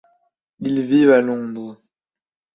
[0.61, 1.79] Ils vivent à Londres.